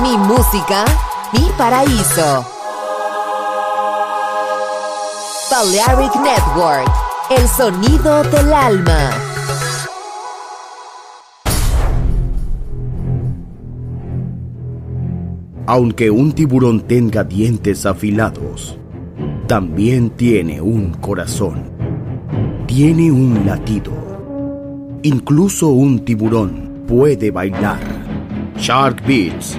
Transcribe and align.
Mi 0.00 0.16
música, 0.16 0.86
mi 1.34 1.50
paraíso. 1.58 2.46
Balearic 5.50 6.14
Network, 6.16 6.90
el 7.28 7.46
sonido 7.46 8.24
del 8.24 8.54
alma. 8.54 9.10
Aunque 15.66 16.10
un 16.10 16.32
tiburón 16.32 16.80
tenga 16.80 17.22
dientes 17.22 17.84
afilados, 17.84 18.78
también 19.46 20.08
tiene 20.08 20.62
un 20.62 20.94
corazón. 20.94 21.70
Tiene 22.66 23.12
un 23.12 23.44
latido. 23.44 23.92
Incluso 25.02 25.68
un 25.68 26.02
tiburón 26.02 26.86
puede 26.88 27.30
bailar. 27.30 27.80
Shark 28.56 29.04
Beats, 29.06 29.58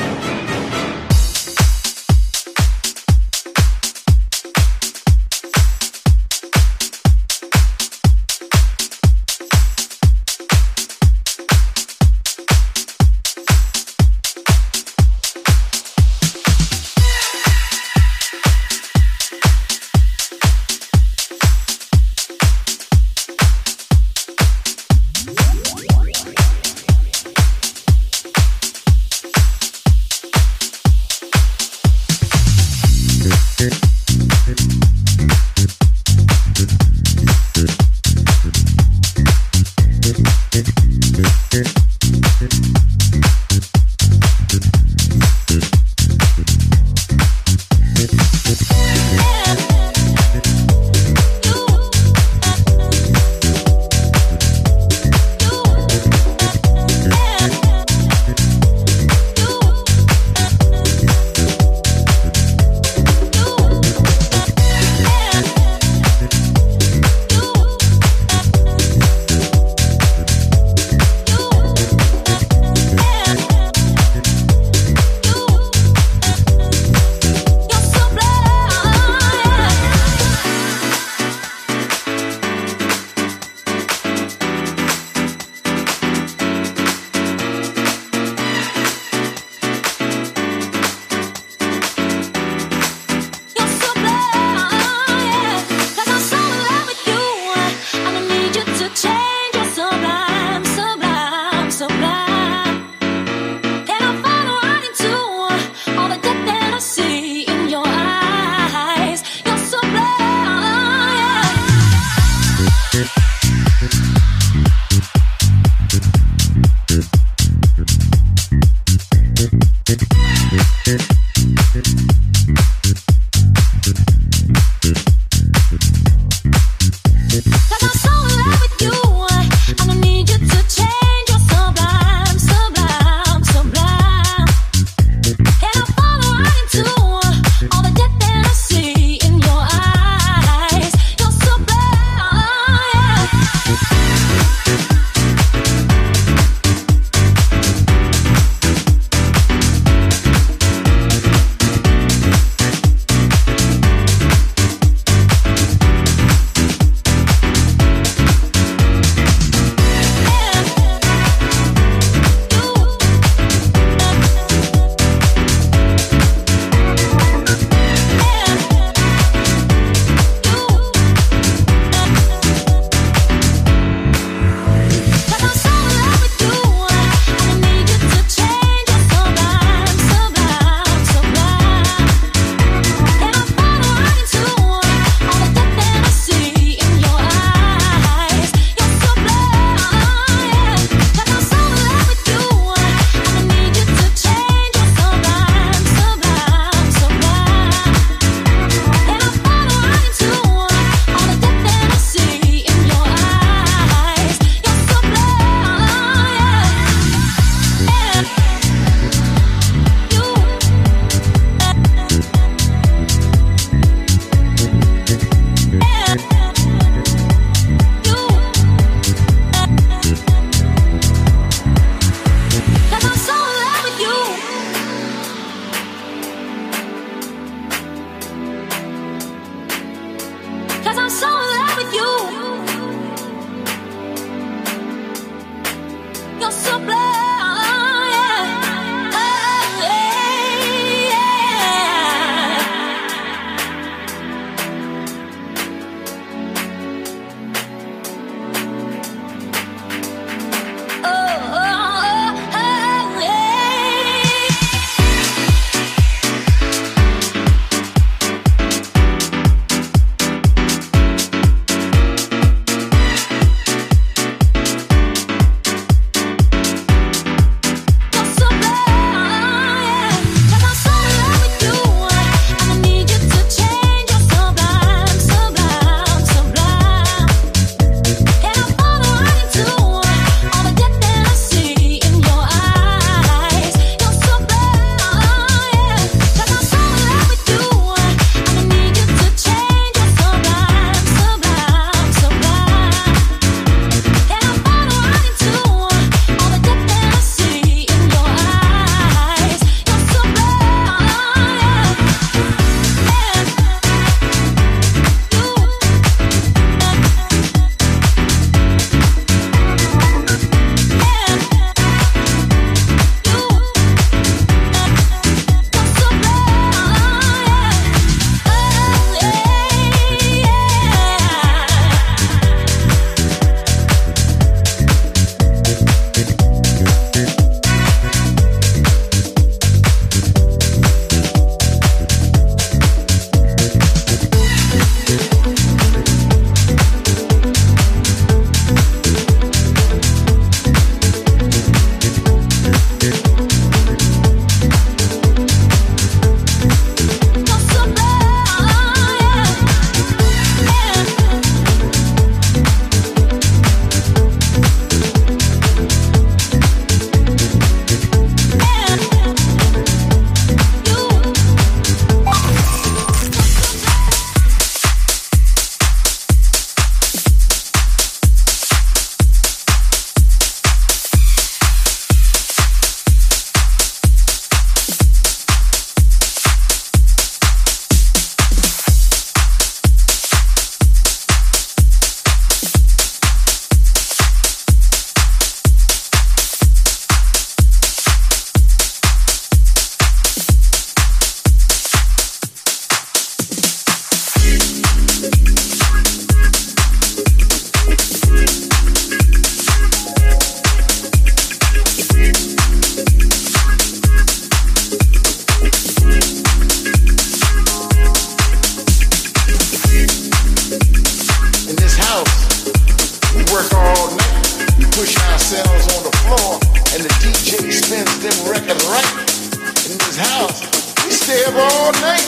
all 421.57 421.91
night, 422.01 422.21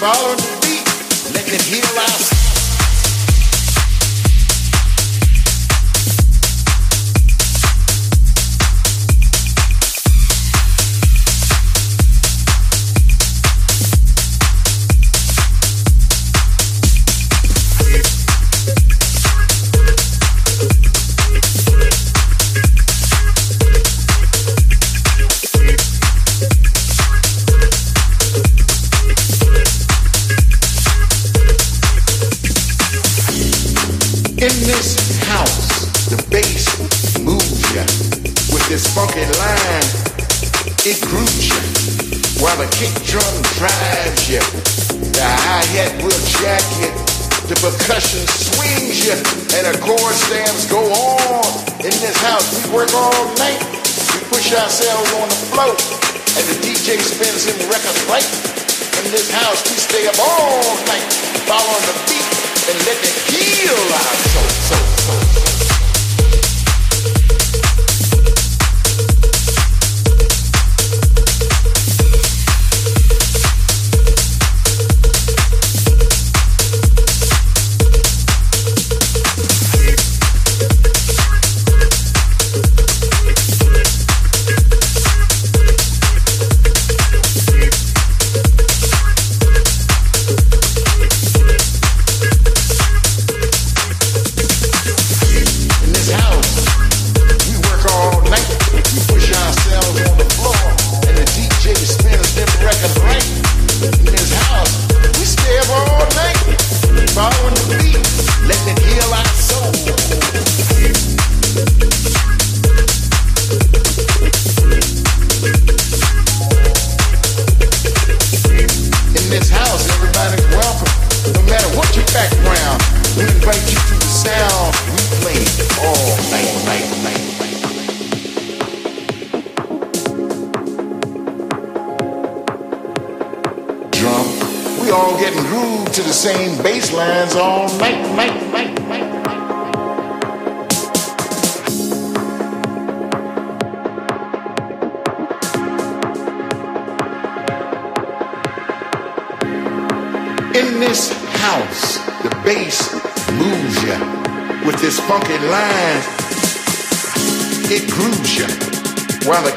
following 0.00 0.36
the 0.36 0.58
beat, 0.62 1.34
letting 1.34 1.54
it 1.54 1.62
heal 1.62 1.98
out. 1.98 2.49
ourselves 54.80 55.12
on 55.12 55.28
the 55.28 55.34
floor, 55.52 55.76
and 56.38 56.44
the 56.48 56.56
DJ 56.64 56.96
spins 57.00 57.44
him 57.44 57.68
records 57.68 58.00
right. 58.08 58.24
In 59.04 59.10
this 59.12 59.30
house, 59.30 59.62
we 59.68 59.76
stay 59.76 60.06
up 60.06 60.16
all 60.18 60.62
night, 60.86 61.04
following 61.44 61.84
the 61.84 61.96
beat, 62.08 62.24
and 62.68 62.78
let 62.86 62.96
it 62.96 63.16
heal 63.28 63.76
our 63.76 64.16
soul. 64.32 64.48
soul, 64.48 65.20
soul. 65.36 65.69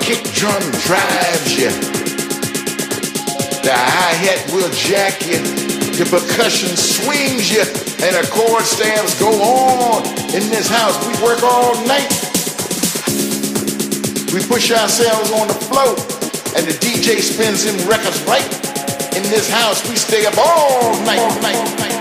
kick 0.04 0.24
drum 0.36 0.60
drives 0.84 1.56
you. 1.56 1.72
The 3.64 3.72
hi-hat 3.72 4.52
will 4.52 4.68
jack 4.76 5.24
you. 5.24 5.40
The 5.96 6.04
percussion 6.04 6.76
swings 6.76 7.48
you. 7.48 7.64
And 8.04 8.12
the 8.12 8.28
chord 8.28 8.68
stamps 8.68 9.18
go 9.18 9.32
on 9.32 10.04
in 10.36 10.44
this 10.52 10.68
house. 10.68 11.00
We 11.08 11.16
work 11.24 11.42
all 11.42 11.80
night. 11.88 12.12
We 14.36 14.44
push 14.44 14.76
ourselves 14.76 15.32
on 15.32 15.48
the 15.48 15.56
floor. 15.72 15.96
And 16.60 16.68
the 16.68 16.76
DJ 16.84 17.24
spins 17.24 17.64
them 17.64 17.80
records 17.88 18.20
right. 18.28 18.44
In 19.16 19.24
this 19.32 19.50
house, 19.50 19.88
we 19.88 19.96
stay 19.96 20.26
up 20.26 20.38
all 20.38 21.00
night. 21.08 21.24
All 21.24 21.40
night. 21.40 21.56
All 21.56 21.76
night. 21.80 21.96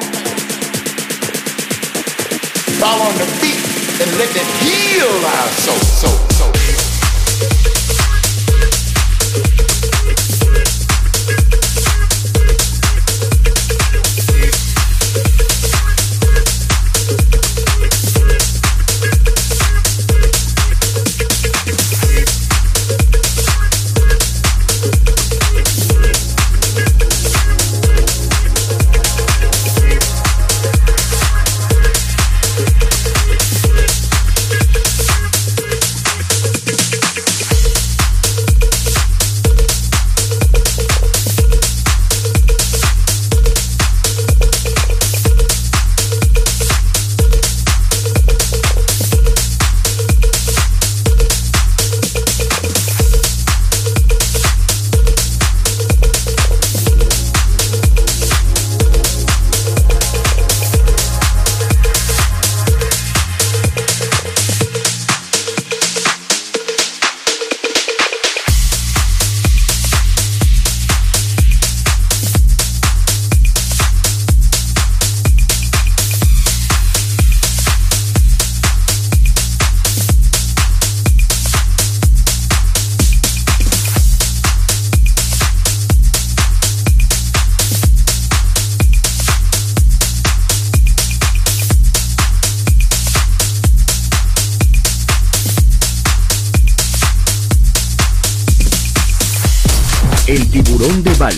Follow 2.83 3.07
on 3.07 3.15
the 3.15 3.31
beat 3.39 3.63
and 4.03 4.11
let 4.19 4.35
it 4.35 4.49
heal 4.59 5.07
our 5.07 5.49
soul. 5.63 5.79
soul, 5.79 6.19
soul. 6.31 6.52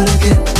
over 0.00 0.16
again 0.16 0.59